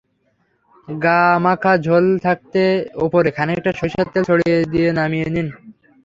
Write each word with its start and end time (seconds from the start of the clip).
গা-মাখা 0.87 1.73
ঝোল 1.77 2.05
থাকতে 2.25 2.61
ওপরে 3.05 3.29
খানিকটা 3.37 3.71
সরিষার 3.79 4.07
তেল 4.11 4.23
ছড়িয়ে 4.29 4.57
দিয়ে 4.71 4.89
নামিয়ে 4.91 5.27
নিন। 5.27 5.47